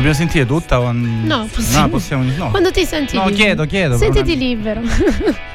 [0.00, 0.80] Dobbiamo sentire tutta?
[0.80, 0.92] O...
[0.92, 1.82] No, possiamo.
[1.82, 2.22] No, possiamo.
[2.36, 2.50] No.
[2.50, 3.36] Quando ti senti No, libero.
[3.44, 3.96] chiedo, chiedo.
[3.98, 4.80] Sentiti libero.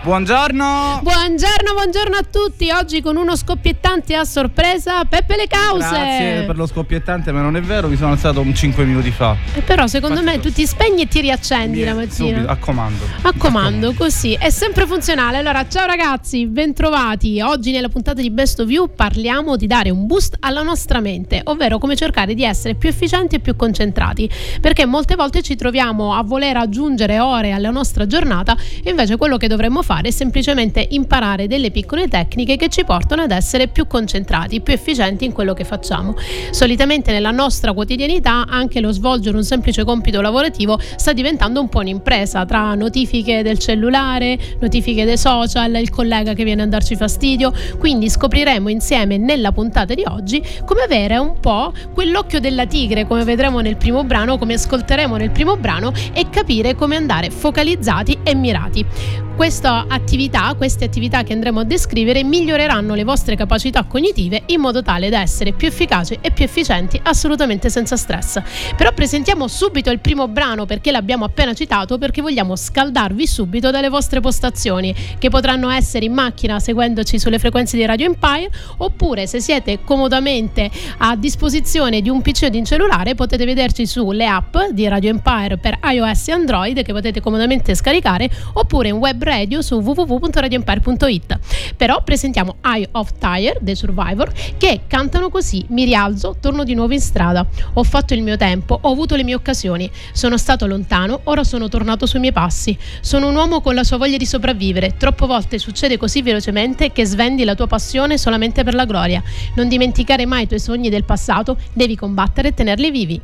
[0.00, 1.00] Buongiorno!
[1.02, 2.70] buongiorno, buongiorno a tutti.
[2.70, 5.88] Oggi con uno scoppiettante a sorpresa, Peppe Le Cause.
[5.88, 9.36] Grazie per lo scoppiettante, ma non è vero, mi sono alzato un 5 minuti fa.
[9.54, 12.36] Eh, Però secondo Faccio me tu ti spegni e ti riaccendi la mattina.
[12.36, 13.04] Subito, a comando.
[13.22, 15.38] A comando, così è sempre funzionale.
[15.38, 17.40] Allora, ciao ragazzi, bentrovati.
[17.40, 21.40] Oggi nella puntata di Best of You parliamo di dare un boost alla nostra mente,
[21.44, 24.30] ovvero come cercare di essere più efficienti e più concentrati.
[24.60, 29.36] Perché molte volte ci troviamo a voler aggiungere ore alla nostra giornata e invece quello
[29.36, 33.86] che dovremmo fare è semplicemente imparare delle piccole tecniche che ci portano ad essere più
[33.86, 36.14] concentrati, più efficienti in quello che facciamo.
[36.50, 41.78] Solitamente nella nostra quotidianità anche lo svolgere un semplice compito lavorativo sta diventando un po'
[41.78, 47.52] un'impresa tra notifiche del cellulare, notifiche dei social, il collega che viene a darci fastidio.
[47.78, 53.24] Quindi scopriremo insieme nella puntata di oggi come avere un po' quell'occhio della tigre, come
[53.24, 58.34] vedremo nel primo brano, come ascolteremo nel primo brano e capire come andare focalizzati e
[58.34, 59.27] mirati.
[59.38, 64.82] Questa attività, queste attività che andremo a descrivere miglioreranno le vostre capacità cognitive in modo
[64.82, 68.42] tale da essere più efficaci e più efficienti assolutamente senza stress.
[68.76, 73.88] Però presentiamo subito il primo brano perché l'abbiamo appena citato perché vogliamo scaldarvi subito dalle
[73.88, 79.38] vostre postazioni che potranno essere in macchina seguendoci sulle frequenze di Radio Empire oppure se
[79.38, 84.56] siete comodamente a disposizione di un PC o di un cellulare potete vederci sulle app
[84.72, 89.62] di Radio Empire per iOS e Android che potete comodamente scaricare oppure in web radio
[89.62, 91.38] su www.radioempire.it.
[91.76, 96.92] Però presentiamo Eye of Tire dei Survivor che cantano così: Mi rialzo, torno di nuovo
[96.92, 97.46] in strada.
[97.74, 99.90] Ho fatto il mio tempo, ho avuto le mie occasioni.
[100.12, 102.76] Sono stato lontano, ora sono tornato sui miei passi.
[103.00, 104.96] Sono un uomo con la sua voglia di sopravvivere.
[104.96, 109.22] Troppe volte succede così velocemente che svendi la tua passione solamente per la gloria.
[109.54, 113.20] Non dimenticare mai i tuoi sogni del passato, devi combattere e tenerli vivi.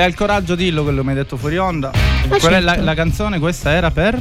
[0.00, 1.90] Se hai il coraggio dillo quello che mi hai detto fuori onda.
[1.90, 2.56] Ma Qual certo.
[2.56, 2.84] è la, certo.
[2.86, 3.38] la canzone?
[3.38, 4.18] Questa era per?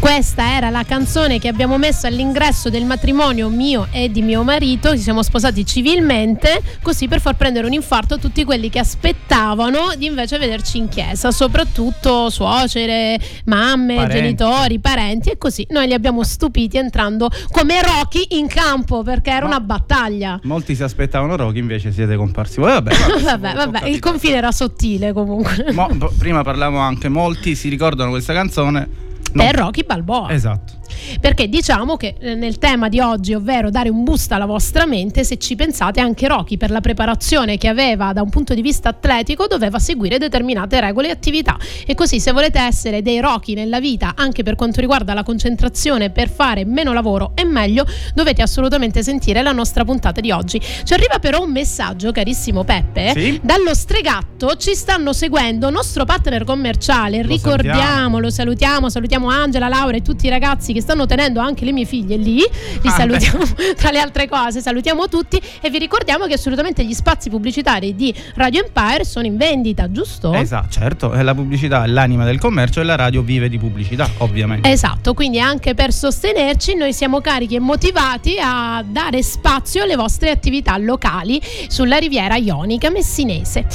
[0.00, 4.92] Questa era la canzone che abbiamo messo all'ingresso del matrimonio mio e di mio marito,
[4.92, 9.94] ci siamo sposati civilmente, così per far prendere un infarto a tutti quelli che aspettavano
[9.98, 14.16] di invece vederci in chiesa, soprattutto suocere, mamme, parenti.
[14.16, 15.66] genitori, parenti e così.
[15.70, 20.38] Noi li abbiamo stupiti entrando come Rocky in campo perché era Ma una battaglia.
[20.44, 22.70] Molti si aspettavano Rocky, invece siete comparsi voi.
[22.70, 25.72] Vabbè, vabbè, vabbè, vabbè il confine era sottile comunque.
[25.72, 29.44] Mo, prima parlavamo anche, molti si ricordano questa canzone No.
[29.44, 30.32] Per Rocky Balboa.
[30.32, 30.74] Esatto.
[31.20, 35.24] Perché diciamo che eh, nel tema di oggi, ovvero dare un boost alla vostra mente,
[35.24, 38.90] se ci pensate, anche Rocky per la preparazione che aveva da un punto di vista
[38.90, 41.56] atletico doveva seguire determinate regole e attività.
[41.86, 46.10] E così se volete essere dei Rocky nella vita, anche per quanto riguarda la concentrazione
[46.10, 50.60] per fare meno lavoro e meglio, dovete assolutamente sentire la nostra puntata di oggi.
[50.60, 53.40] Ci arriva però un messaggio, carissimo Peppe, sì?
[53.42, 58.18] dallo Stregatto ci stanno seguendo nostro partner commerciale, lo ricordiamo, salutiamo.
[58.18, 61.84] lo salutiamo, salutiamo Angela, Laura e tutti i ragazzi che stanno tenendo anche le mie
[61.84, 62.36] figlie lì.
[62.36, 62.48] Li
[62.84, 63.74] ah, salutiamo beh.
[63.76, 68.14] tra le altre cose, salutiamo tutti e vi ricordiamo che assolutamente gli spazi pubblicitari di
[68.34, 70.32] Radio Empire sono in vendita, giusto?
[70.32, 74.70] Esatto, certo, la pubblicità è l'anima del commercio e la radio vive di pubblicità, ovviamente.
[74.70, 80.30] Esatto, quindi anche per sostenerci noi siamo carichi e motivati a dare spazio alle vostre
[80.30, 83.66] attività locali sulla riviera ionica messinese.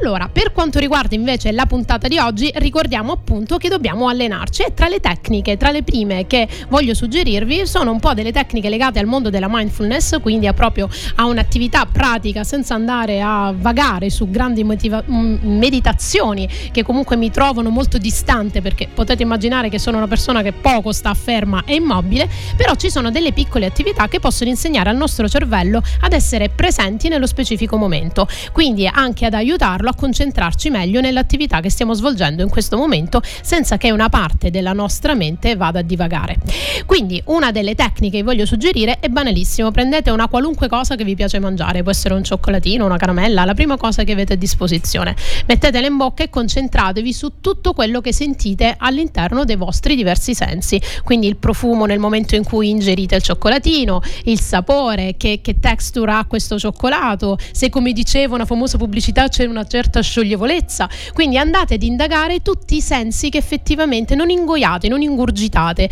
[0.00, 4.74] Allora, per quanto riguarda invece la puntata di oggi, ricordiamo appunto che dobbiamo allenarci e
[4.74, 8.98] tra le tecniche, tra le prime che voglio suggerirvi sono un po' delle tecniche legate
[8.98, 14.30] al mondo della mindfulness, quindi a proprio a un'attività pratica senza andare a vagare su
[14.30, 20.08] grandi motiva- meditazioni che comunque mi trovano molto distante perché potete immaginare che sono una
[20.08, 22.26] persona che poco sta ferma e immobile,
[22.56, 27.08] però ci sono delle piccole attività che possono insegnare al nostro cervello ad essere presenti
[27.08, 32.48] nello specifico momento, quindi anche ad aiutarlo a concentrarci meglio nell'attività che stiamo svolgendo in
[32.48, 36.38] questo momento senza che una parte della nostra mente vada a divagare.
[36.86, 41.14] Quindi una delle tecniche che voglio suggerire è banalissimo, prendete una qualunque cosa che vi
[41.14, 45.14] piace mangiare, può essere un cioccolatino, una caramella, la prima cosa che avete a disposizione.
[45.46, 50.80] Mettetela in bocca e concentratevi su tutto quello che sentite all'interno dei vostri diversi sensi,
[51.04, 56.12] quindi il profumo nel momento in cui ingerite il cioccolatino, il sapore, che, che texture
[56.12, 61.74] ha questo cioccolato, se come dicevo una famosa pubblicità c'è una certa scioglievolezza, quindi andate
[61.74, 65.88] ad indagare tutti i sensi che effettivamente non ingoiate, non ingurgitate,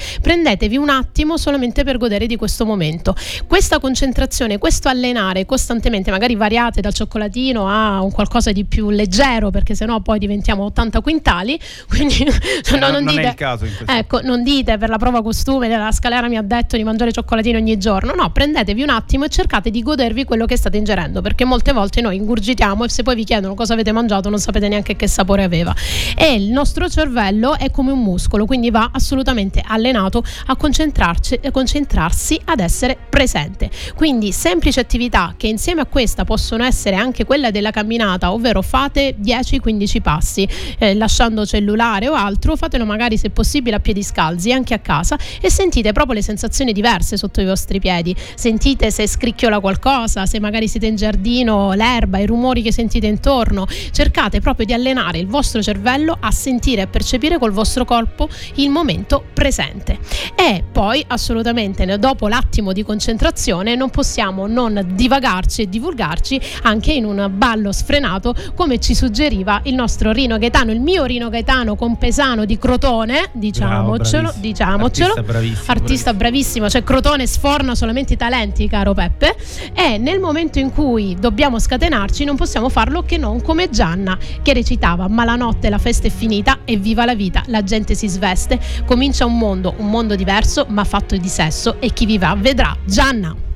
[0.50, 3.14] prendetevi un attimo solamente per godere di questo momento.
[3.46, 9.50] Questa concentrazione, questo allenare costantemente, magari variate dal cioccolatino a un qualcosa di più leggero,
[9.50, 11.58] perché sennò poi diventiamo 80 quintali.
[11.88, 13.36] Quindi eh, no, non, non, dite,
[13.86, 17.56] ecco, non dite per la prova costume della scalera mi ha detto di mangiare cioccolatino
[17.56, 18.12] ogni giorno.
[18.14, 22.00] No, prendetevi un attimo e cercate di godervi quello che state ingerendo, perché molte volte
[22.00, 25.44] noi ingurgitiamo e se poi vi chiedono cosa avete mangiato non sapete neanche che sapore
[25.44, 25.72] aveva.
[26.16, 32.60] E il nostro cervello è come un muscolo, quindi va assolutamente allenato a concentrarsi ad
[32.60, 33.70] essere presente.
[33.94, 39.16] Quindi semplici attività che insieme a questa possono essere anche quella della camminata, ovvero fate
[39.20, 44.74] 10-15 passi eh, lasciando cellulare o altro, fatelo magari se possibile a piedi scalzi anche
[44.74, 48.14] a casa e sentite proprio le sensazioni diverse sotto i vostri piedi.
[48.34, 53.66] Sentite se scricchiola qualcosa, se magari siete in giardino, l'erba, i rumori che sentite intorno.
[53.90, 58.70] Cercate proprio di allenare il vostro cervello a sentire e percepire col vostro corpo il
[58.70, 59.98] momento presente.
[60.34, 67.04] E poi assolutamente dopo l'attimo di concentrazione non possiamo non divagarci e divulgarci anche in
[67.04, 72.44] un ballo sfrenato come ci suggeriva il nostro Rino Gaetano, il mio Rino Gaetano compesano
[72.44, 75.08] di Crotone, diciamocelo, Bravo, diciamocelo.
[75.08, 75.64] Artista bravissimo.
[75.66, 79.36] Artista bravissimo, cioè Crotone sforna solamente i talenti, caro Peppe,
[79.74, 84.52] e nel momento in cui dobbiamo scatenarci non possiamo farlo che non come Gianna che
[84.52, 88.08] recitava "Ma la notte la festa è finita e viva la vita, la gente si
[88.08, 92.76] sveste, comincia un mondo, un mondo diverso ma fatto di sesso e chi vivrà vedrà.
[92.84, 93.49] Gianna.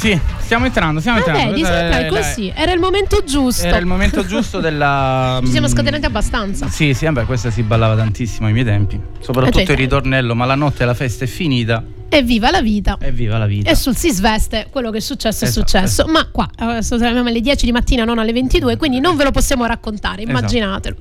[0.00, 1.64] Sì, stiamo entrando, stiamo Vabbè, entrando.
[1.66, 2.50] sembra è- così.
[2.56, 3.66] Era il momento giusto.
[3.66, 5.38] Era il momento giusto della.
[5.44, 6.68] Ci siamo mm, scatenati abbastanza.
[6.70, 8.98] Sì, sì, vabbè, questa si ballava tantissimo ai miei tempi.
[9.18, 11.84] Soprattutto Eh, cioè, il ritornello, ma la notte la festa è finita.
[12.12, 12.98] Evviva la vita.
[13.00, 13.70] Evviva la vita.
[13.70, 16.06] E sul si sveste quello che è successo Esatto, è successo.
[16.08, 19.30] Ma qua adesso siamo alle 10 di mattina, non alle 22, quindi non ve lo
[19.30, 20.36] possiamo raccontare, Esatto.
[20.36, 20.96] immaginatelo.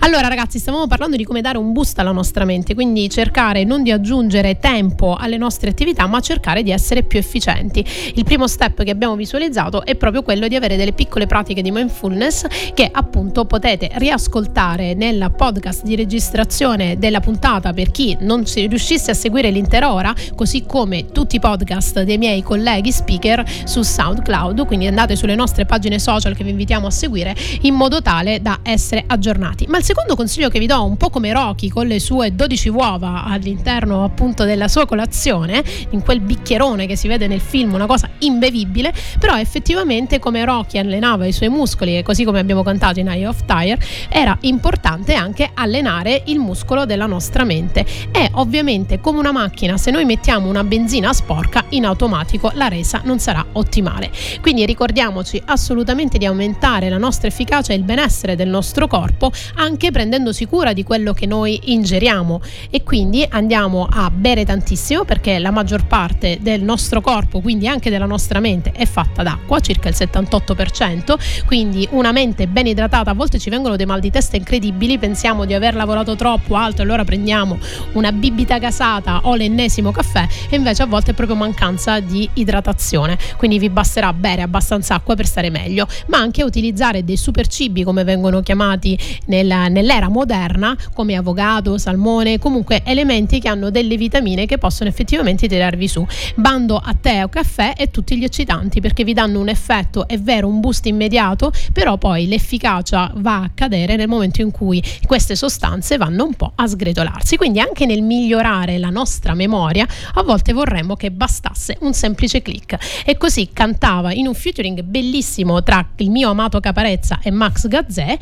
[0.00, 3.82] Allora, ragazzi, stavamo parlando di come dare un boost alla nostra mente, quindi cercare non
[3.82, 7.84] di aggiungere tempo alle nostre attività, ma cercare di essere più efficienti.
[8.14, 11.70] Il primo step che abbiamo visualizzato è proprio quello di avere delle piccole pratiche di
[11.70, 19.10] mindfulness che appunto potete riascoltare nel podcast di registrazione della puntata per chi non riuscisse
[19.10, 24.66] a seguire l'intera ora, così come tutti i podcast dei miei colleghi speaker su SoundCloud,
[24.66, 28.60] quindi andate sulle nostre pagine social che vi invitiamo a seguire in modo tale da
[28.62, 29.66] essere aggiornati.
[29.68, 32.68] Ma il secondo consiglio che vi do, un po' come Rocky con le sue 12
[32.68, 37.86] uova all'interno appunto della sua colazione, in quel bicchierone che si vede nel film, una
[37.86, 43.00] cosa imbevibile, però effettivamente come Rocky allenava i suoi muscoli e così come abbiamo cantato
[43.00, 47.84] in Eye of Tire, era importante anche allenare il muscolo della nostra mente.
[48.12, 53.00] E ovviamente come una macchina, se noi mettiamo una benzina sporca, in automatico la resa
[53.04, 54.10] non sarà ottimale.
[54.40, 59.90] Quindi ricordiamoci assolutamente di aumentare la nostra efficacia e il benessere del nostro corpo, anche
[59.90, 62.40] prendendosi cura di quello che noi ingeriamo.
[62.70, 67.90] E quindi andiamo a bere tantissimo perché la maggior parte del nostro corpo, quindi anche
[67.90, 71.44] della nostra mente, è fatta d'acqua, circa il 78%.
[71.46, 75.44] Quindi una mente ben idratata, a volte ci vengono dei mal di testa incredibili, pensiamo
[75.44, 77.58] di aver lavorato troppo alto, allora prendiamo
[77.92, 83.18] una bibita gasata o l'ennesimo caffè e invece a volte è proprio mancanza di idratazione.
[83.36, 87.84] Quindi vi basterà bere abbastanza acqua per stare meglio, ma anche utilizzare dei super cibi
[87.84, 94.46] come vengono chiamati nella- nell'era moderna, come avocado, salmone, comunque elementi che hanno delle vitamine
[94.46, 96.06] che possono effettivamente tirarvi su.
[96.34, 100.18] Bando a tè o caffè e tutti gli eccitanti perché vi danno un effetto, è
[100.18, 105.36] vero, un boost immediato, però poi l'efficacia va a cadere nel momento in cui queste
[105.36, 107.36] sostanze vanno un po' a sgretolarsi.
[107.36, 109.86] Quindi anche nel migliorare la nostra memoria,
[110.18, 113.04] a volte vorremmo che bastasse un semplice click.
[113.04, 118.18] E così cantava in un featuring bellissimo tra il mio amato Caparezza e Max Gazzè.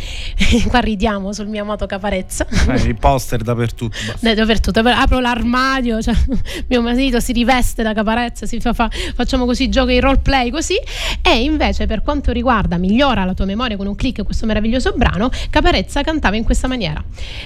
[0.69, 2.47] Qua ridiamo sul mio amato Caparezza.
[2.69, 3.97] Eh, I poster dappertutto.
[4.21, 6.15] Ne- Dappertutto, apro l'armadio, cioè,
[6.69, 10.75] mio marito si riveste da caparezza, si fa, fa- facciamo così, gioca i roleplay così.
[11.23, 15.31] E invece, per quanto riguarda Migliora la tua memoria con un click questo meraviglioso brano,
[15.51, 17.03] Caparezza cantava in questa maniera: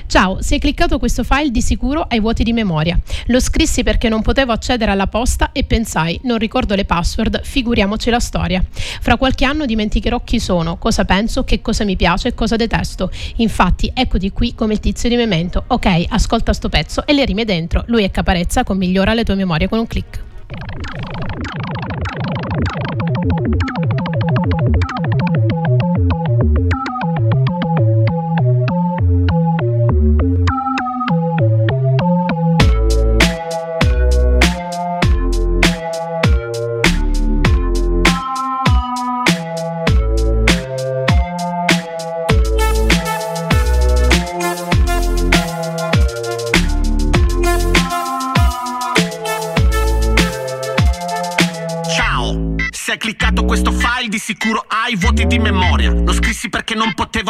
[0.06, 2.98] Ciao, se hai cliccato questo file, di sicuro hai vuoti di memoria.
[3.26, 8.11] Lo scrissi perché non potevo accedere alla posta e pensai, non ricordo le password, figuriamoci
[8.11, 8.62] la storia.
[9.00, 13.11] Fra qualche anno dimenticherò chi sono, cosa penso, che cosa mi piace e cosa detesto.
[13.37, 15.64] Infatti, eccoti qui come il tizio di Memento.
[15.68, 17.85] Ok, ascolta sto pezzo e le rime dentro.
[17.87, 20.26] Lui è Caparezza con Migliora le tue memorie con un click.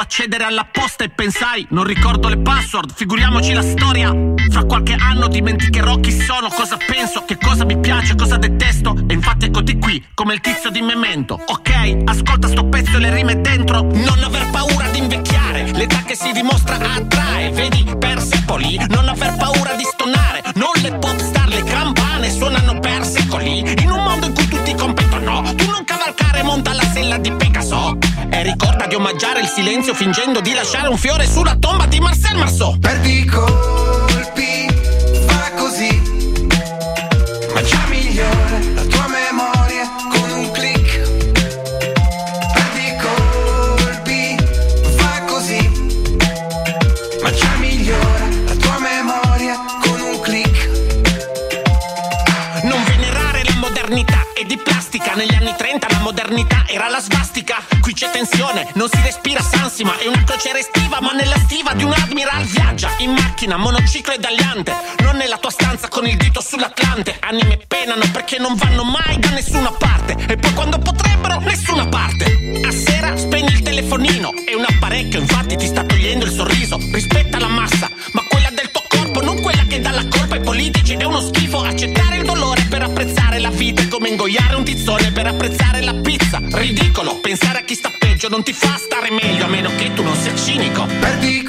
[0.09, 4.11] Accedere alla posta e pensai, non ricordo le password, figuriamoci la storia.
[4.51, 8.97] Fra qualche anno dimenticherò chi sono, cosa penso, che cosa mi piace, cosa detesto.
[9.07, 11.35] E infatti eccoti qui, come il tizio di Memento.
[11.35, 13.83] Ok, ascolta sto pezzo e le rime dentro.
[13.83, 17.51] Non aver paura di invecchiare, l'età che si dimostra attrae.
[17.51, 20.43] Vedi Persepoli, non aver paura di stonare.
[20.55, 23.59] Non le pop star, le campane suonano per secoli.
[23.83, 27.48] In un mondo in cui tutti competono, tu non cavalcare, monta la sella di Pegaso.
[28.39, 32.37] E ricorda di omaggiare il silenzio fingendo di lasciare un fiore sulla tomba di Marcel
[32.37, 32.79] Marceau.
[32.79, 34.69] Perdi colpi,
[35.27, 36.01] fa così.
[37.53, 41.01] Ma già migliora la tua memoria con un click.
[42.53, 44.37] Perdi colpi,
[44.97, 45.71] fa così.
[47.21, 50.69] Ma già migliora la tua memoria con un click.
[52.63, 57.78] Non venerare la modernità è di plastica Negli anni 30 la modernità era la svastica
[57.99, 61.93] c'è tensione, non si respira sansima È una crociera estiva ma nella stiva di un
[61.93, 67.17] admiral viaggia In macchina, monociclo e dagliante Non nella tua stanza con il dito sull'Atlante.
[67.19, 70.15] Anime penano perché non vanno mai da nessuna parte.
[70.29, 72.61] E poi quando potrebbero, nessuna parte.
[72.65, 76.79] A sera spegni il telefonino È un apparecchio infatti ti sta togliendo il sorriso.
[76.93, 80.41] Rispetta la massa, ma quella del tuo corpo Non quella che dà la colpa ai
[80.43, 80.93] politici.
[80.93, 84.65] Ed è uno schifo accettare il dolore per apprezzare la vita è come ingoiare un
[84.65, 85.78] tizzone per apprezzare.
[86.59, 90.03] Ridicolo, pensare a chi sta peggio non ti fa stare meglio, a meno che tu
[90.03, 90.87] non sia cinico.
[90.87, 91.45] Perdi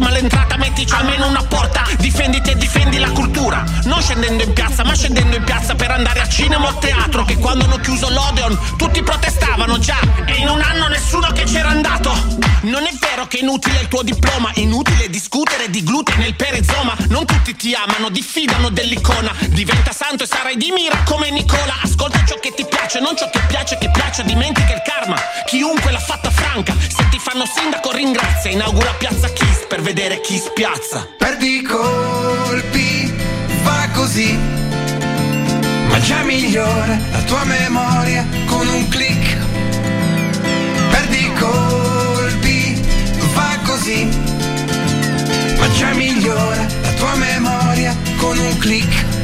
[0.00, 1.89] verso gli altri, ma l'entrata mettici almeno una porta.
[2.00, 3.64] Difenditi e difendi la cultura.
[3.84, 7.24] Non scendendo in piazza, ma scendendo in piazza per andare a cinema o teatro.
[7.24, 9.98] Che quando hanno chiuso l'Odeon, tutti protestavano già.
[10.24, 12.48] E in un anno nessuno che c'era andato.
[12.62, 14.50] Non è vero che è inutile il tuo diploma.
[14.54, 16.96] Inutile discutere di glutine e il perizoma.
[17.08, 19.32] Non tutti ti amano, diffidano dell'icona.
[19.48, 21.76] Diventa santo e sarai di mira come Nicola.
[21.82, 24.22] Ascolta ciò che ti piace, non ciò che piace che piaccia.
[24.22, 25.16] Dimentica il karma.
[25.46, 26.74] Chiunque l'ha fatta franca.
[26.74, 28.50] Se ti fanno sindaco, ringrazia.
[28.50, 31.06] Inaugura Piazza Kiss per vedere chi spiazza.
[31.18, 33.12] Perdi colpi,
[33.62, 34.38] fa così.
[35.88, 39.36] Ma già migliore la tua memoria con un click.
[40.90, 42.82] Perdi colpi,
[43.32, 44.08] fa così.
[45.58, 49.19] Ma già migliore la tua memoria con un click.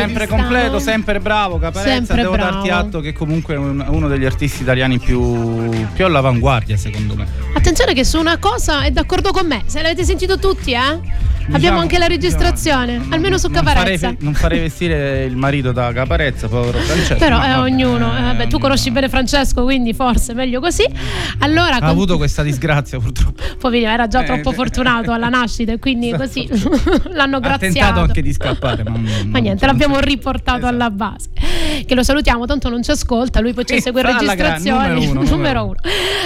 [0.00, 1.94] Sempre completo, sempre bravo, Caparezza.
[1.96, 2.50] Sempre Devo bravo.
[2.52, 7.26] darti atto che comunque è un- uno degli artisti italiani più, più all'avanguardia, secondo me.
[7.54, 9.62] Attenzione che su una cosa è d'accordo con me.
[9.66, 11.00] Se l'avete sentito tutti, eh?
[11.46, 14.14] Abbiamo Diciamo- anche la registrazione, diciamo, almeno su non Caparezza.
[14.18, 17.16] non farei vestire il marito da Caparezza, povero Francesco.
[17.16, 20.84] Però ma eh, ognuno, eh, vabbè, tu conosci bene Francesco, quindi forse meglio così.
[21.40, 23.42] Allora, Ha con- avuto questa disgrazia purtroppo.
[23.58, 26.48] poverino, era già Eh, troppo eh, fortunato alla nascita e quindi così
[27.12, 27.58] l'hanno Ha graziato.
[27.74, 30.72] tentato anche di scappare, ma, Ma niente, l'abbiamo riportato Esatto.
[30.74, 31.28] alla base.
[31.86, 34.88] Che lo salutiamo, tanto non ci ascolta, lui poi ci segue in registrazioni.
[34.88, 35.76] numero uno, numero uno.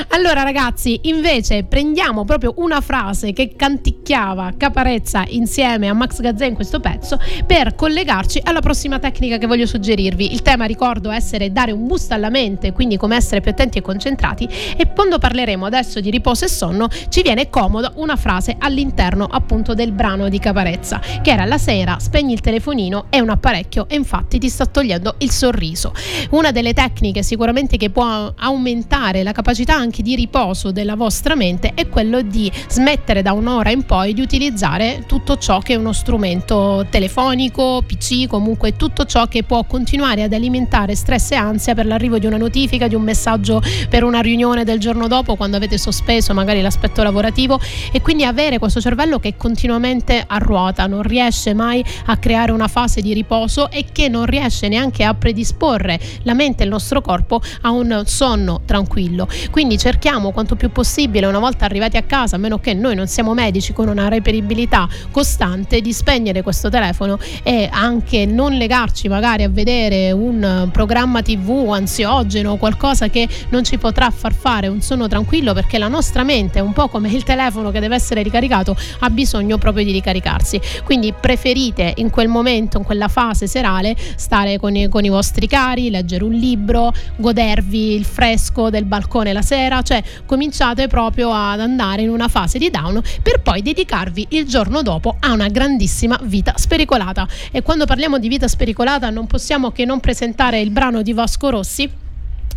[0.08, 6.54] Allora, ragazzi, invece prendiamo proprio una frase che canticchiava Caparezza insieme a Max Gazzè in
[6.54, 10.32] questo pezzo per collegarci alla prossima tecnica che voglio suggerirvi.
[10.32, 13.82] Il tema, ricordo, essere dare un boost alla mente, quindi come essere più attenti e
[13.82, 14.48] concentrati.
[14.76, 19.74] E quando parleremo adesso di riposo e sonno, ci viene comoda una frase all'interno appunto
[19.74, 23.96] del brano di Caparezza, che era la sera spegni il telefonino, è un apparecchio e
[23.96, 25.92] infatti ti sta togliendo il sorriso.
[26.30, 31.72] Una delle tecniche sicuramente che può aumentare la capacità anche di riposo della vostra mente
[31.74, 35.92] è quello di smettere da un'ora in poi di utilizzare tutto ciò che è uno
[35.92, 41.86] strumento telefonico, PC, comunque tutto ciò che può continuare ad alimentare stress e ansia per
[41.86, 45.78] l'arrivo di una notifica, di un messaggio per una riunione del giorno dopo quando avete
[45.78, 47.60] sospeso magari l'aspetto lavorativo
[47.92, 52.68] e quindi avere questo cervello che continuamente a ruota, non riesce mai a creare una
[52.68, 57.00] fase di riposo e che non riesce neanche a predisporre la mente e il nostro
[57.00, 59.28] corpo a un sonno tranquillo.
[59.50, 63.06] Quindi cerchiamo quanto più possibile, una volta arrivati a casa, a meno che noi non
[63.06, 69.42] siamo medici con una reperibilità costante, di spegnere questo telefono e anche non legarci magari
[69.42, 75.08] a vedere un programma tv ansiogeno, qualcosa che non ci potrà far fare un sonno
[75.08, 78.76] tranquillo perché la nostra mente è un po' come il telefono che deve essere ricaricato,
[79.00, 80.60] ha bisogno proprio di ricaricarsi.
[80.84, 85.46] Quindi preferite in quel momento, in quella fase serale, stare con i, con i vostri
[85.46, 91.60] cari, leggere un libro, godervi il fresco del balcone la sera, cioè cominciate proprio ad
[91.60, 96.18] andare in una fase di down per poi dedicarvi il giorno dopo a una grandissima
[96.22, 97.26] vita spericolata.
[97.50, 101.50] E quando parliamo di vita spericolata non possiamo che non presentare il brano di Vasco
[101.50, 101.90] Rossi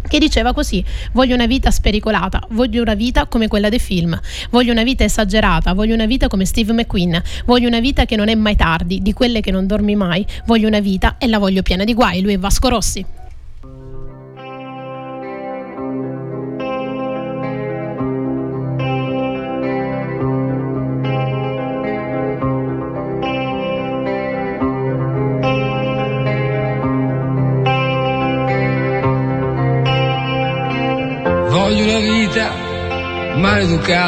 [0.07, 4.71] che diceva così: Voglio una vita spericolata, voglio una vita come quella dei film, voglio
[4.71, 8.35] una vita esagerata, voglio una vita come Steve McQueen, voglio una vita che non è
[8.35, 11.83] mai tardi, di quelle che non dormi mai, voglio una vita e la voglio piena
[11.83, 12.21] di guai.
[12.21, 13.22] Lui è Vasco Rossi.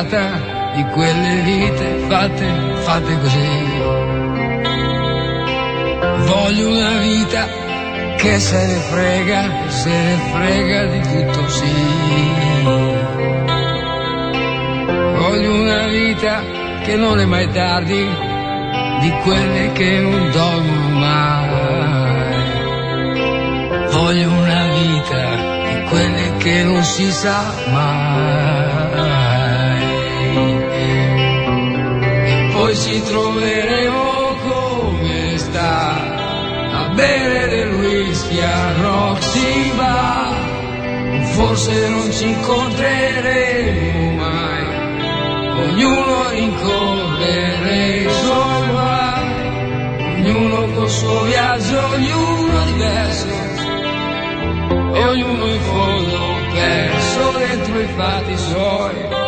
[0.06, 2.48] Maleducata di quelle vite fatte,
[2.84, 3.64] fatte così.
[6.28, 7.48] Voglio una vita
[8.18, 11.74] che se ne frega, se ne frega di tutto sì.
[15.18, 16.42] Voglio una vita
[16.84, 18.08] che non è mai tardi,
[19.02, 21.64] di quelle che non dormono mai.
[23.92, 25.36] Voglio una vita
[25.70, 28.65] di quelle che non si sa mai.
[32.96, 35.96] E poi ci troveremo come sta
[36.72, 40.34] a bere del whisky a Roxy Bar.
[41.34, 44.66] Forse non ci incontreremo mai,
[45.60, 53.28] ognuno rincorrere i suoi guai, ognuno col suo viaggio, ognuno diverso,
[54.94, 56.20] e ognuno in fondo
[56.54, 59.25] perso dentro i fatti suoi.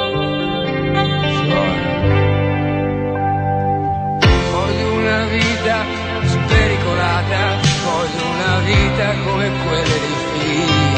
[5.68, 5.84] Vita
[6.24, 10.96] spericolata, voglio una vita come quelle dei figli.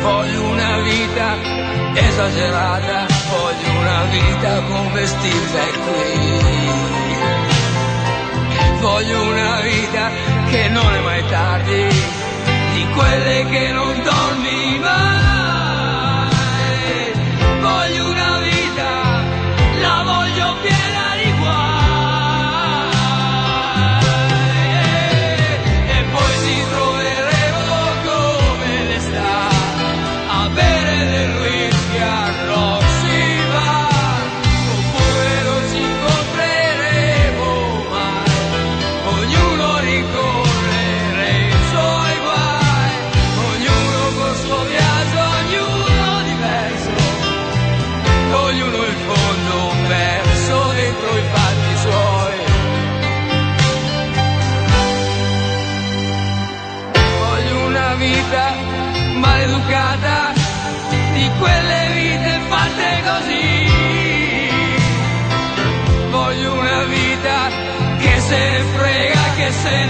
[0.00, 1.28] Voglio una vita
[1.94, 6.38] esagerata, voglio una vita come Steve qui.
[8.80, 10.10] Voglio una vita
[10.50, 11.88] che non è mai tardi,
[12.74, 15.39] di quelle che non dormi mai.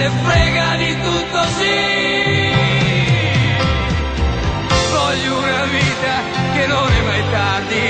[0.01, 1.79] Ne frega di tutto sì.
[4.93, 6.15] Voglio una vita
[6.55, 7.87] che non è mai tardi,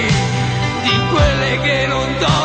[0.83, 2.40] di quelle che non dormi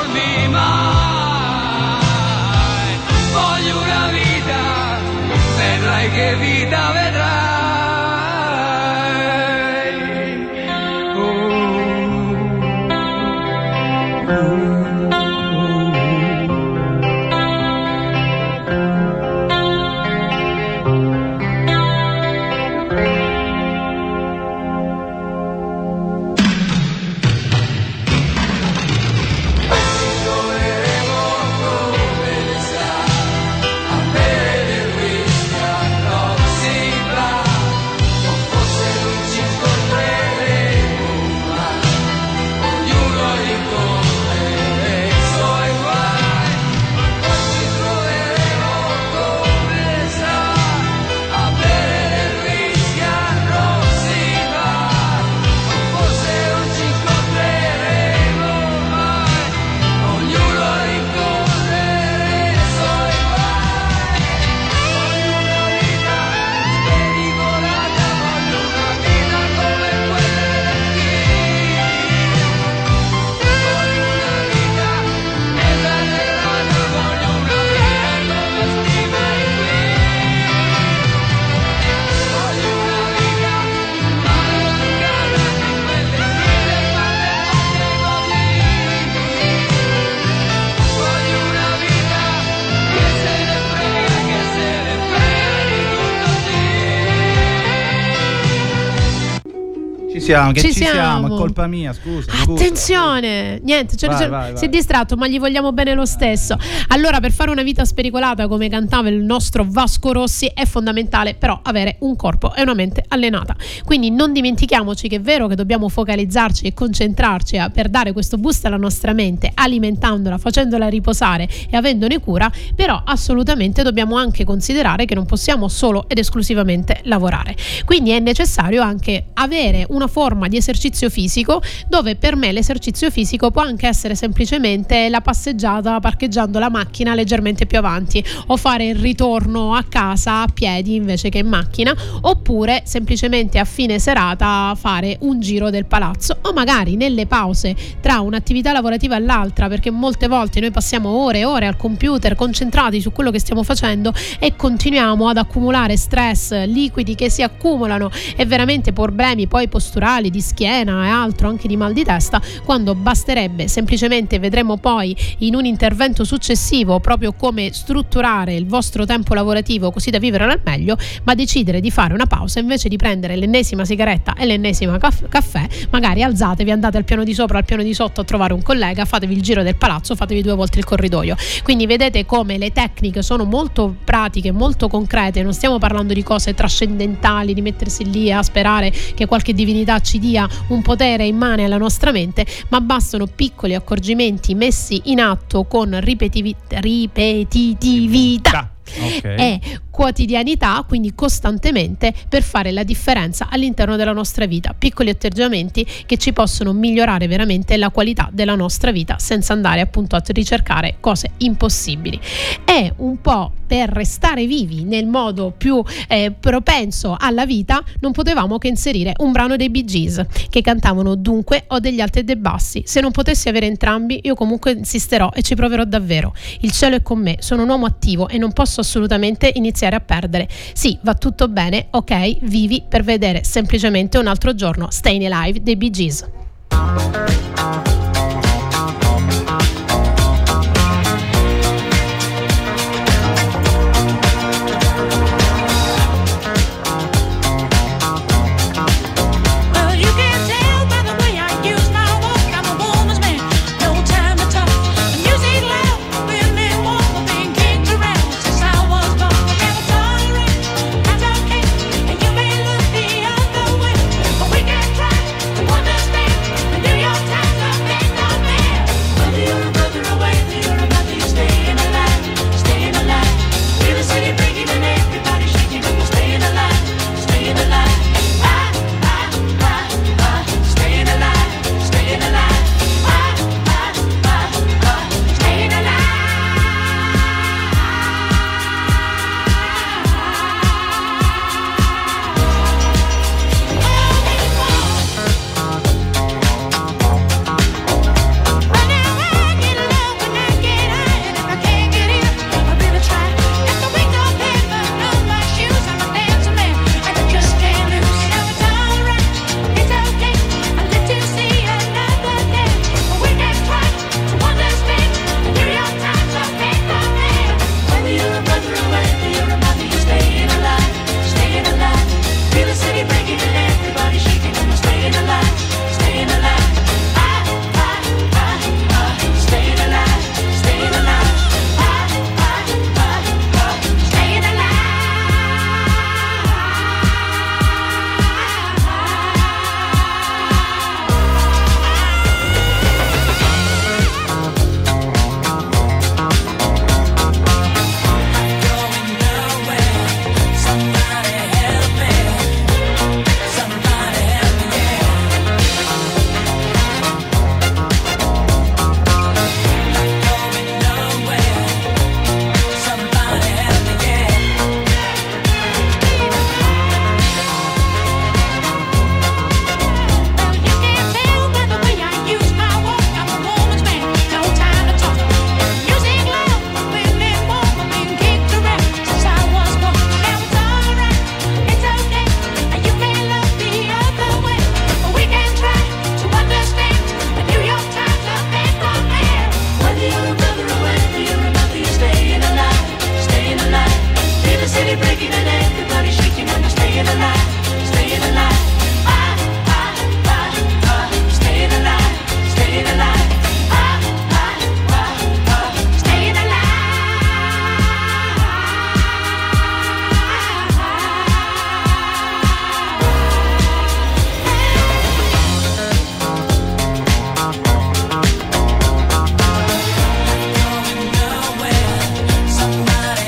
[100.26, 100.94] siamo, che Ci ci, siamo.
[100.94, 101.28] siamo.
[101.28, 102.32] è colpa mia, scusa.
[102.48, 106.58] Attenzione, niente, cioè, Vai, cioè, vai, si è distratto, ma gli vogliamo bene lo stesso.
[106.90, 111.60] Allora, per fare una vita spericolata, come cantava il nostro Vasco Rossi, è fondamentale però
[111.64, 113.56] avere un corpo e una mente allenata.
[113.84, 118.66] Quindi non dimentichiamoci che è vero che dobbiamo focalizzarci e concentrarci per dare questo boost
[118.66, 125.16] alla nostra mente, alimentandola, facendola riposare e avendone cura, però assolutamente dobbiamo anche considerare che
[125.16, 127.56] non possiamo solo ed esclusivamente lavorare.
[127.86, 133.52] Quindi è necessario anche avere una forma di esercizio fisico dove per me l'esercizio fisico
[133.52, 138.96] può anche essere semplicemente la passeggiata parcheggiando la macchina leggermente più avanti o fare il
[138.96, 145.18] ritorno a casa a piedi invece che in macchina oppure semplicemente a fine serata fare
[145.20, 150.30] un giro del palazzo o magari nelle pause tra un'attività lavorativa e l'altra perché molte
[150.30, 154.56] volte noi passiamo ore e ore al computer concentrati su quello che stiamo facendo e
[154.56, 161.06] continuiamo ad accumulare stress liquidi che si accumulano e veramente problemi poi posturali di schiena
[161.06, 166.24] e altro anche di mal di testa quando basterebbe semplicemente vedremo poi in un intervento
[166.24, 171.82] successivo proprio come strutturare il vostro tempo lavorativo così da vivere al meglio ma decidere
[171.82, 176.70] di fare una pausa invece di prendere l'ennesima sigaretta e l'ennesima caff- caffè magari alzatevi
[176.70, 179.42] andate al piano di sopra al piano di sotto a trovare un collega fatevi il
[179.42, 181.36] giro del palazzo fatevi due volte il corridoio.
[181.64, 186.54] Quindi vedete come le tecniche sono molto pratiche molto concrete non stiamo parlando di cose
[186.54, 191.78] trascendentali di mettersi lì a sperare che qualche divinità ci dia un potere immane alla
[191.78, 199.24] nostra mente ma bastano piccoli accorgimenti messi in atto con ripetivi- ripetitività Ok.
[199.24, 204.76] e quotidianità, quindi costantemente, per fare la differenza all'interno della nostra vita.
[204.78, 210.16] Piccoli atteggiamenti che ci possono migliorare veramente la qualità della nostra vita senza andare appunto
[210.16, 212.20] a ricercare cose impossibili.
[212.64, 218.58] È un po' per restare vivi nel modo più eh, propenso alla vita, non potevamo
[218.58, 222.36] che inserire un brano dei Bee Gees che cantavano Dunque ho degli alti e dei
[222.36, 222.84] bassi.
[222.86, 226.34] Se non potessi avere entrambi, io comunque insisterò e ci proverò davvero.
[226.60, 230.00] Il cielo è con me, sono un uomo attivo e non posso assolutamente iniziare a
[230.00, 230.48] perdere.
[230.74, 235.76] Sì, va tutto bene, ok, vivi per vedere semplicemente un altro giorno Staying Alive dei
[235.76, 236.26] Bee Gees.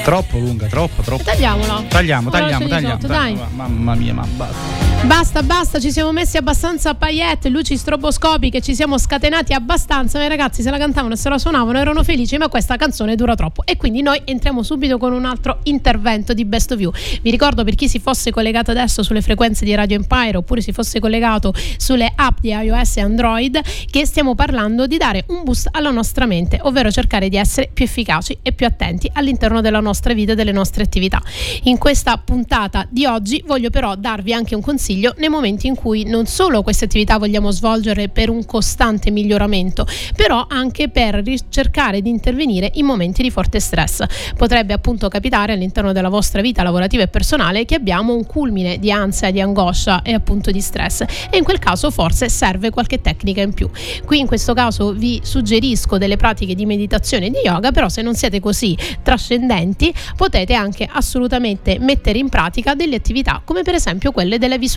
[0.08, 1.24] Troppo lunga, troppo, troppo.
[1.24, 1.84] Tagliamola.
[1.90, 2.94] Tagliamo, tagliamo, tagliamo.
[2.94, 3.34] sotto, dai.
[3.34, 3.56] tagliamo.
[3.58, 4.87] Mamma mia, ma basta.
[5.06, 10.26] Basta, basta, ci siamo messi abbastanza a paillette, luci stroboscopiche, ci siamo scatenati abbastanza, ma
[10.26, 13.36] i ragazzi se la cantavano e se la suonavano erano felici, ma questa canzone dura
[13.36, 16.92] troppo e quindi noi entriamo subito con un altro intervento di Best You.
[17.22, 20.72] Vi ricordo per chi si fosse collegato adesso sulle frequenze di Radio Empire oppure si
[20.72, 25.70] fosse collegato sulle app di iOS e Android che stiamo parlando di dare un boost
[25.72, 30.14] alla nostra mente, ovvero cercare di essere più efficaci e più attenti all'interno della nostra
[30.14, 31.22] vita e delle nostre attività.
[31.64, 36.04] In questa puntata di oggi voglio però darvi anche un consiglio nei momenti in cui
[36.06, 42.10] non solo queste attività vogliamo svolgere per un costante miglioramento, però anche per cercare di
[42.10, 44.04] intervenire in momenti di forte stress.
[44.36, 48.92] Potrebbe appunto capitare all'interno della vostra vita lavorativa e personale che abbiamo un culmine di
[48.92, 53.42] ansia, di angoscia e appunto di stress e in quel caso forse serve qualche tecnica
[53.42, 53.70] in più.
[54.06, 58.02] Qui in questo caso vi suggerisco delle pratiche di meditazione e di yoga, però se
[58.02, 64.12] non siete così trascendenti potete anche assolutamente mettere in pratica delle attività come per esempio
[64.12, 64.76] quelle della visualizzazione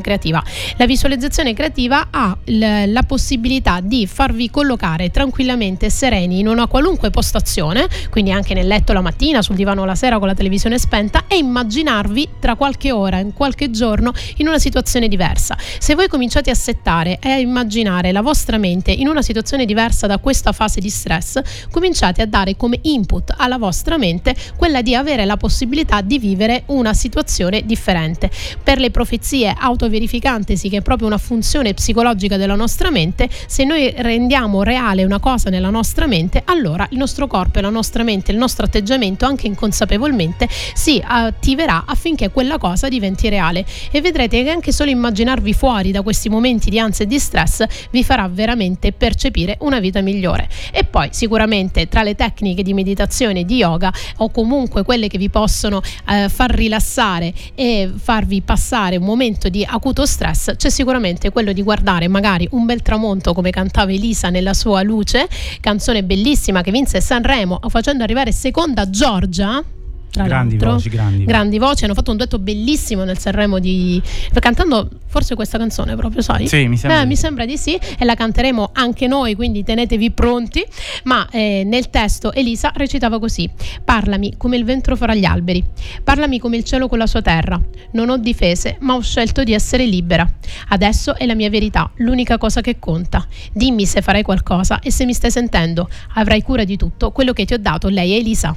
[0.00, 0.42] creativa.
[0.76, 7.10] La visualizzazione creativa ha l- la possibilità di farvi collocare tranquillamente sereni in una qualunque
[7.10, 11.24] postazione, quindi anche nel letto la mattina, sul divano la sera con la televisione spenta
[11.28, 15.56] e immaginarvi tra qualche ora, in qualche giorno, in una situazione diversa.
[15.78, 20.06] Se voi cominciate a settare e a immaginare la vostra mente in una situazione diversa
[20.06, 21.40] da questa fase di stress,
[21.70, 26.62] cominciate a dare come input alla vostra mente quella di avere la possibilità di vivere
[26.66, 28.30] una situazione differente.
[28.62, 33.92] Per le profezie autoverificantesi, che è proprio una funzione psicologica della nostra mente, se noi
[33.96, 38.30] rendiamo reale una cosa nella nostra mente, allora il nostro corpo e la nostra mente,
[38.30, 43.64] il nostro atteggiamento, anche inconsapevolmente, si attiverà affinché quella cosa diventi reale.
[43.90, 47.64] E vedrete che anche solo immaginarvi fuori da questi momenti di ansia e di stress
[47.90, 50.48] vi farà veramente percepire una vita migliore.
[50.72, 55.28] E poi sicuramente tra le tecniche di meditazione di yoga o comunque quelle che vi
[55.28, 61.52] possono eh, far rilassare e farvi passare un momento di acuto stress, c'è sicuramente quello
[61.52, 65.28] di guardare magari un bel tramonto come cantava Elisa nella sua luce,
[65.60, 69.75] canzone bellissima che vinse Sanremo facendo arrivare seconda Giorgia.
[70.10, 70.72] Tra Grandi l'altro.
[70.72, 71.24] voci, grandi.
[71.26, 74.00] grandi voci, hanno fatto un duetto bellissimo nel Sanremo di
[74.40, 76.46] cantando forse questa canzone proprio, sai?
[76.48, 77.20] Sì, mi sembra Eh, di mi sì.
[77.20, 80.64] sembra di sì e la canteremo anche noi, quindi tenetevi pronti.
[81.04, 83.48] Ma eh, nel testo Elisa recitava così:
[83.84, 85.62] Parlami come il vento fra gli alberi,
[86.02, 87.60] parlami come il cielo con la sua terra.
[87.92, 90.26] Non ho difese, ma ho scelto di essere libera.
[90.68, 93.26] Adesso è la mia verità, l'unica cosa che conta.
[93.52, 95.88] Dimmi se farai qualcosa e se mi stai sentendo.
[96.14, 98.56] Avrai cura di tutto quello che ti ho dato, lei è Elisa.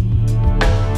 [0.00, 0.97] Música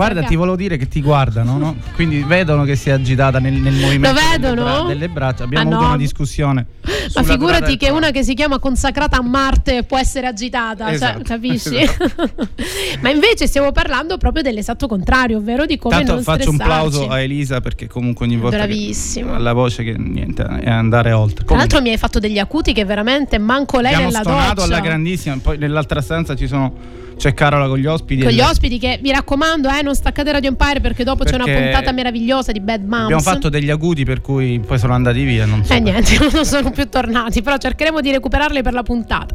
[0.00, 1.76] Guarda, ti volevo dire che ti guardano, no?
[1.94, 5.44] Quindi vedono che sei agitata nel, nel movimento Lo delle, bra- delle braccia.
[5.44, 5.88] Abbiamo Ah, avuto no.
[5.88, 6.66] una discussione.
[7.14, 11.26] Ma figurati che una che si chiama consacrata a Marte può essere agitata, Esatto, cioè,
[11.26, 11.76] capisci?
[11.76, 12.48] esatto.
[13.00, 16.88] Ma invece stiamo parlando proprio dell'esatto contrario, ovvero di come Tanto non faccio un stressarci.
[16.90, 19.30] plauso a Elisa perché comunque ogni volta Bravissimo.
[19.30, 21.44] che ha la voce che niente è andare oltre.
[21.44, 24.62] Tra l'altro mi hai fatto degli acuti che veramente manco lei abbiamo nella doccia.
[24.64, 26.72] alla grandissima, poi nell'altra stanza ci sono
[27.20, 28.22] c'è Carola con gli ospiti.
[28.22, 31.44] Con gli ospiti che mi raccomando, eh, non staccate Radio Empire perché dopo c'è una
[31.44, 33.02] Perché puntata meravigliosa di Bad Moms.
[33.02, 35.74] Abbiamo fatto degli acuti per cui poi sono andati via, non so.
[35.74, 39.34] E niente, non sono più tornati, però cercheremo di recuperarli per la puntata.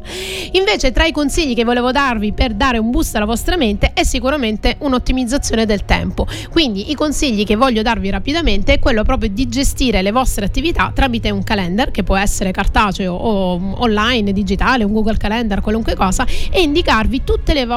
[0.53, 4.03] Invece, tra i consigli che volevo darvi per dare un boost alla vostra mente è
[4.03, 6.25] sicuramente un'ottimizzazione del tempo.
[6.49, 10.91] Quindi i consigli che voglio darvi rapidamente è quello proprio di gestire le vostre attività
[10.91, 16.25] tramite un calendar, che può essere cartaceo o online, digitale, un Google Calendar, qualunque cosa,
[16.49, 17.73] e indicarvi tutte le vostre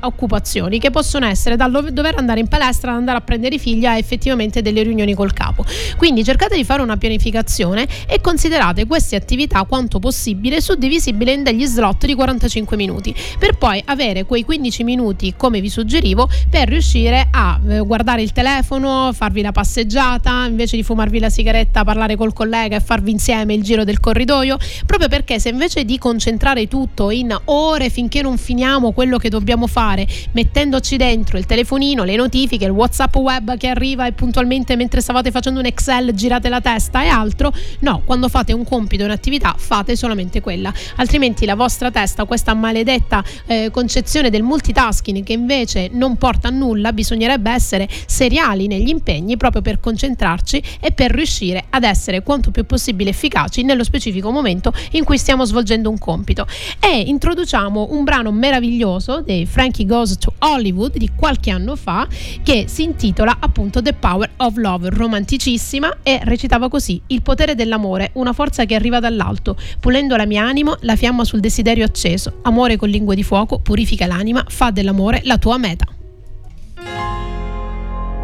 [0.00, 3.84] occupazioni, che possono essere dal dov- dover andare in palestra andare a prendere i figli
[3.84, 5.64] a effettivamente delle riunioni col capo.
[5.96, 11.64] Quindi cercate di fare una pianificazione e considerate queste attività quanto possibile suddivisibili in degli
[11.64, 17.28] slot di 45 minuti, per poi avere quei 15 minuti, come vi suggerivo, per riuscire
[17.30, 22.32] a eh, guardare il telefono, farvi la passeggiata, invece di fumarvi la sigaretta, parlare col
[22.32, 27.10] collega e farvi insieme il giro del corridoio, proprio perché se invece di concentrare tutto
[27.10, 32.64] in ore finché non finiamo quello che dobbiamo fare, mettendoci dentro il telefonino, le notifiche,
[32.64, 37.02] il WhatsApp web che arriva e puntualmente mentre stavate facendo un Excel girate la testa
[37.02, 42.24] e altro, no, quando fate un compito, un'attività, fate solamente quella, altrimenti la vostra testa,
[42.24, 48.66] questa maledetta eh, concezione del multitasking che invece non porta a nulla, bisognerebbe essere seriali
[48.66, 53.84] negli impegni proprio per concentrarci e per riuscire ad essere quanto più possibile efficaci nello
[53.84, 56.46] specifico momento in cui stiamo svolgendo un compito.
[56.80, 62.06] E introduciamo un brano meraviglioso dei Frankie Goes to Hollywood di qualche anno fa
[62.42, 68.10] che si intitola appunto The Power of Love, romanticissima e recitava così: Il potere dell'amore,
[68.14, 72.76] una forza che arriva dall'alto, pulendo la mia anima, la fiamma sul desiderio acceso, amore
[72.76, 75.86] con lingue di fuoco, purifica l'anima, fa dell'amore la tua meta.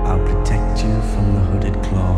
[0.04, 2.16] I'll protect you from the hooded claw.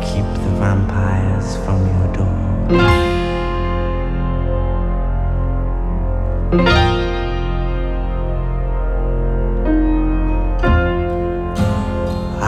[0.00, 2.40] Keep the vampires from your door.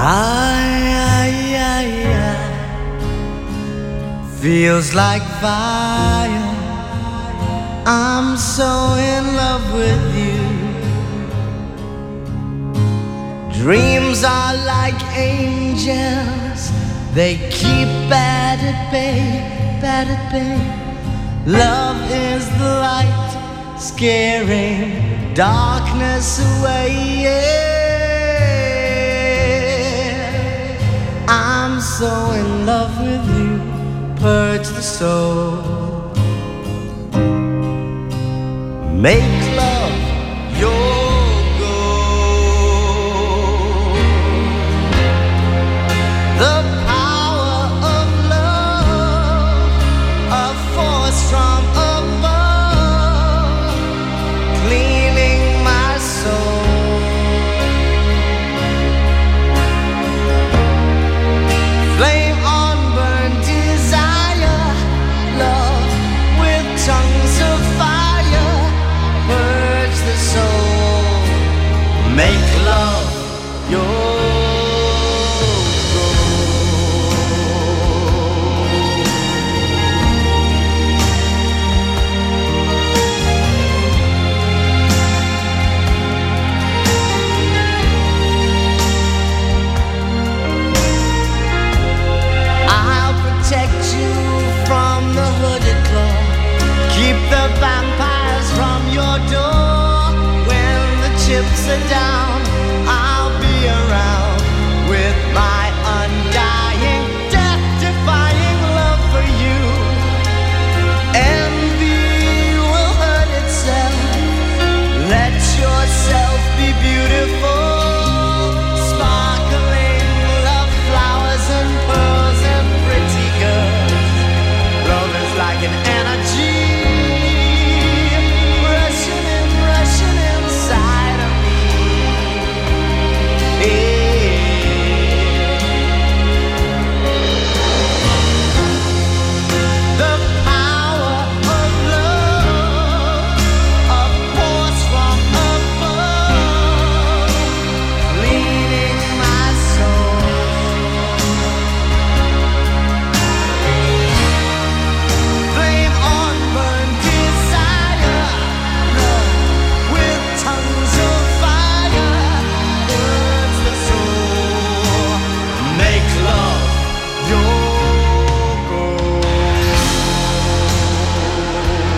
[0.05, 1.81] I, I,
[4.19, 6.57] I feels like fire.
[7.87, 10.43] I'm so in love with you.
[13.63, 16.73] Dreams are like angels,
[17.15, 19.47] they keep bad at bay,
[19.81, 20.59] bad at bay.
[21.47, 23.31] Love is the light,
[23.79, 27.23] scaring darkness away.
[27.23, 27.72] Yeah.
[31.83, 33.59] So in love with you,
[34.21, 35.57] purge the soul.
[38.95, 41.22] Make love your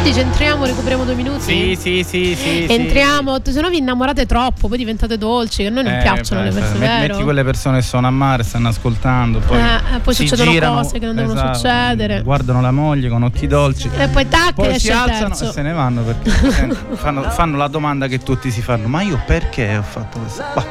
[0.05, 1.41] Dice entriamo, recuperiamo due minuti.
[1.41, 2.67] Sì, sì, sì, sì.
[2.67, 2.67] sì.
[2.69, 6.43] Entriamo, se no vi innamorate troppo, poi diventate dolci, che a noi non Eh, piacciono
[6.43, 7.09] beh, le persone, met-?
[7.09, 10.83] Metti quelle persone che sono a mare, stanno ascoltando, poi, Eh, eh, poi succedono girano,
[10.83, 12.23] cose che non devono esatto, succedere.
[12.23, 13.89] Guardano la moglie con occhi dolci.
[13.97, 16.31] E poi tac, Poi si alzano e se ne vanno perché
[16.97, 20.45] fanno, fanno la domanda che tutti si fanno: Ma io perché ho fatto questo?
[20.55, 20.65] Bah,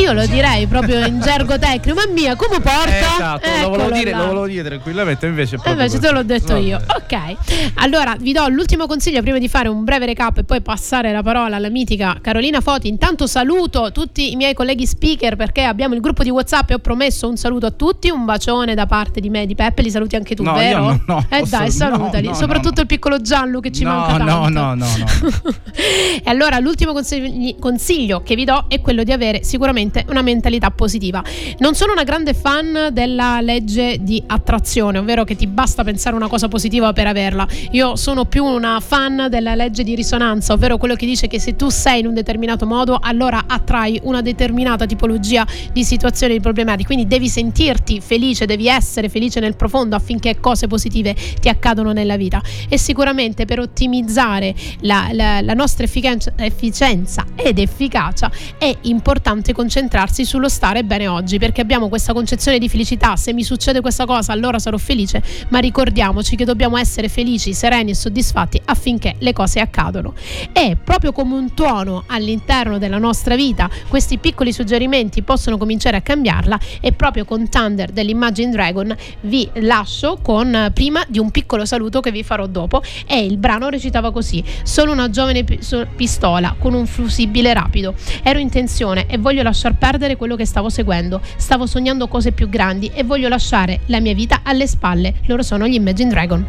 [0.00, 2.88] io lo direi proprio in gergo tecnico, ma mia, come porta?
[3.14, 6.52] esatto, lo volevo, dire, lo volevo dire tranquillamente, invece E proprio invece te l'ho detto
[6.54, 6.60] Vabbè.
[6.64, 6.76] io.
[6.76, 7.36] Ok.
[7.76, 11.22] Allora vi do l'ultimo consiglio prima di fare un breve recap e poi passare la
[11.22, 12.88] parola alla mitica Carolina Foti.
[12.88, 16.78] Intanto saluto tutti i miei colleghi speaker perché abbiamo il gruppo di WhatsApp e ho
[16.78, 19.90] promesso un saluto a tutti, un bacione da parte di me e di Peppe, li
[19.90, 20.78] saluti anche tu, No, vero?
[20.78, 22.80] io no, no, eh posso- dai, salutali, no, no, soprattutto no.
[22.82, 24.48] il piccolo Gianlu che ci No, manca no, tanto.
[24.60, 25.30] no, no, no.
[25.74, 30.70] e allora l'ultimo consigli- consiglio che vi do è quello di avere sicuramente una mentalità
[30.70, 31.22] positiva.
[31.58, 36.28] Non sono una grande fan della legge di attrazione, ovvero che ti basta pensare una
[36.28, 37.46] cosa positiva per averla.
[37.72, 41.56] Io sono più una fan della legge di risonanza, ovvero quello che dice che se
[41.56, 46.86] tu sei in un determinato modo, allora attrai una determinata tipologia di situazioni di problematiche.
[46.86, 52.16] Quindi devi sentirti felice, devi essere felice nel profondo affinché cose positive ti accadono nella
[52.16, 52.42] vita.
[52.68, 59.77] E sicuramente per ottimizzare la, la- la nostra efficienza ed efficacia è importante concentrarsi
[60.24, 64.32] sullo stare bene oggi, perché abbiamo questa concezione di felicità, se mi succede questa cosa
[64.32, 69.60] allora sarò felice, ma ricordiamoci che dobbiamo essere felici, sereni e soddisfatti affinché le cose
[69.60, 70.14] accadono.
[70.52, 76.00] E proprio come un tuono all'interno della nostra vita, questi piccoli suggerimenti possono cominciare a
[76.00, 81.64] cambiarla e proprio con Thunder dell'Imagine Dragon vi lascio con eh, prima di un piccolo
[81.64, 82.82] saluto che vi farò dopo.
[83.06, 87.94] E il brano recitava così sono una giovane pistola con un fusibile rapido.
[88.22, 92.48] Ero in tensione e voglio lasciar perdere quello che stavo seguendo stavo sognando cose più
[92.48, 96.46] grandi e voglio lasciare la mia vita alle spalle loro sono gli Imagine Dragon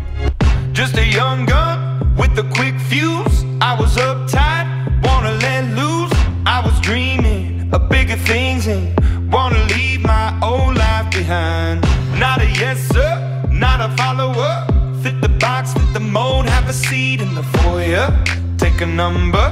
[0.71, 3.43] Just a young gun with a quick fuse.
[3.59, 4.65] I was uptight,
[5.03, 6.13] wanna let loose.
[6.45, 8.93] I was dreaming of bigger things and
[9.29, 11.83] wanna leave my old life behind.
[12.17, 13.19] Not a yes sir,
[13.51, 14.65] not a follower.
[15.01, 18.07] Fit the box, fit the mold, have a seat in the foyer.
[18.57, 19.51] Take a number.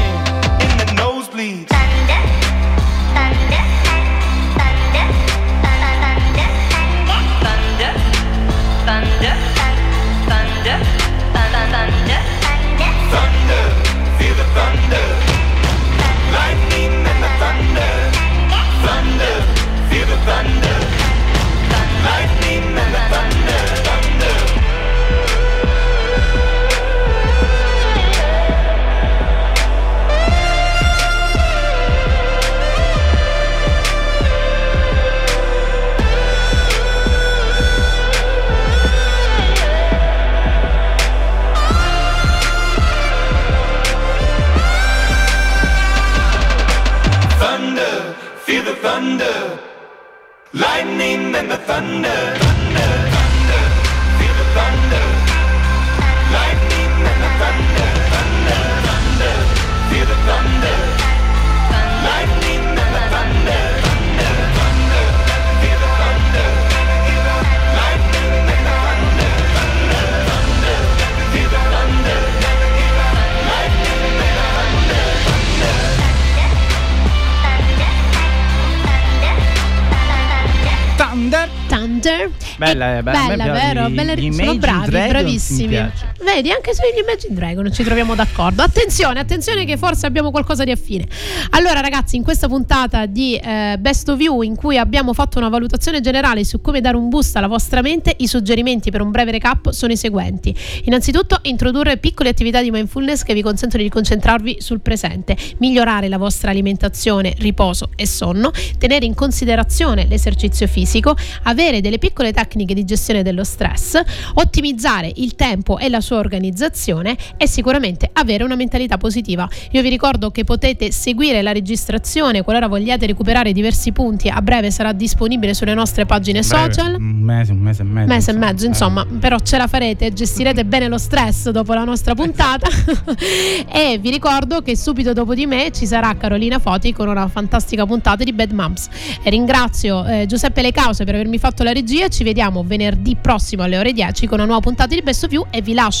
[82.61, 83.87] Bella, E- bella, a me bella, piace vero?
[83.89, 85.91] gli- Bella, gli sono bravi, bravissimi.
[86.23, 88.61] Vedi, anche sugli Imagine Dragon ci troviamo d'accordo.
[88.61, 91.07] Attenzione, attenzione che forse abbiamo qualcosa di affine.
[91.51, 95.49] Allora ragazzi, in questa puntata di eh, Best of You in cui abbiamo fatto una
[95.49, 99.31] valutazione generale su come dare un boost alla vostra mente, i suggerimenti per un breve
[99.31, 100.55] recap sono i seguenti.
[100.83, 106.19] Innanzitutto introdurre piccole attività di mindfulness che vi consentono di concentrarvi sul presente, migliorare la
[106.19, 112.85] vostra alimentazione, riposo e sonno, tenere in considerazione l'esercizio fisico, avere delle piccole tecniche di
[112.85, 113.99] gestione dello stress,
[114.35, 119.47] ottimizzare il tempo e la sua organizzazione e sicuramente avere una mentalità positiva.
[119.71, 124.71] Io vi ricordo che potete seguire la registrazione qualora vogliate recuperare diversi punti, a breve
[124.71, 128.07] sarà disponibile sulle nostre pagine Breve, social Un mese, un mese e mezzo.
[128.07, 132.15] mese e mezzo, insomma, però ce la farete, gestirete bene lo stress dopo la nostra
[132.15, 132.67] puntata.
[133.71, 137.85] e vi ricordo che subito dopo di me ci sarà Carolina Foti con una fantastica
[137.85, 138.87] puntata di Bad Moms.
[139.23, 142.07] Ringrazio eh, Giuseppe Le Cause per avermi fatto la regia.
[142.07, 145.45] Ci vediamo venerdì prossimo alle ore 10 con una nuova puntata di Best of You
[145.49, 146.00] e vi lascio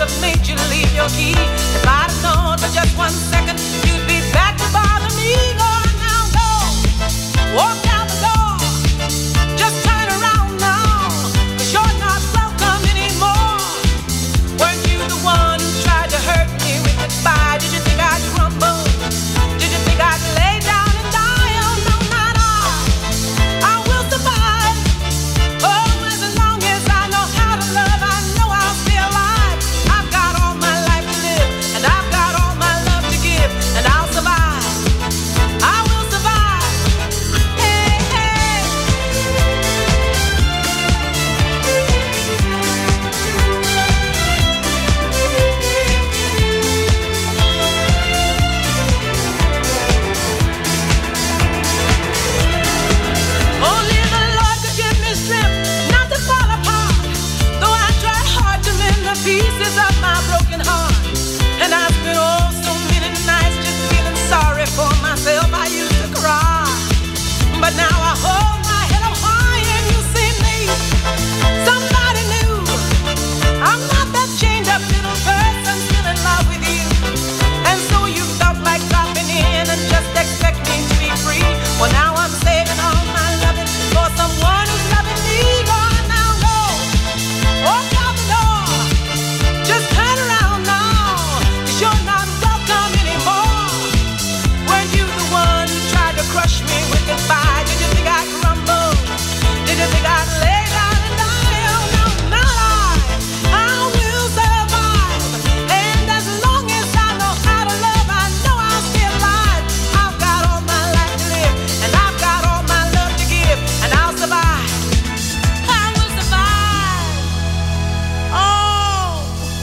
[0.00, 1.69] have made you leave your key.